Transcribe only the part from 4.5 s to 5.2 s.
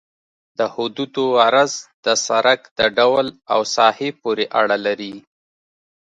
اړه لري